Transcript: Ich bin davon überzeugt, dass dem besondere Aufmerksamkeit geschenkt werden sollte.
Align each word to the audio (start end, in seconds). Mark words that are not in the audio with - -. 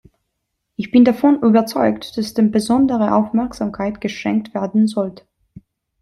Ich 0.77 0.89
bin 0.89 1.05
davon 1.05 1.43
überzeugt, 1.43 2.17
dass 2.17 2.33
dem 2.33 2.49
besondere 2.49 3.13
Aufmerksamkeit 3.13 4.01
geschenkt 4.01 4.55
werden 4.55 4.87
sollte. 4.87 5.25